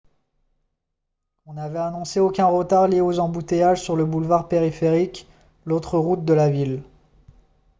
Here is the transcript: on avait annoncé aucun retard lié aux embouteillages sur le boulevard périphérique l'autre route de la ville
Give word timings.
on 1.45 1.57
avait 1.57 1.77
annoncé 1.77 2.19
aucun 2.19 2.47
retard 2.47 2.87
lié 2.87 3.01
aux 3.01 3.19
embouteillages 3.19 3.83
sur 3.83 3.95
le 3.95 4.03
boulevard 4.03 4.47
périphérique 4.47 5.27
l'autre 5.63 5.99
route 5.99 6.25
de 6.25 6.33
la 6.33 6.49
ville 6.49 6.81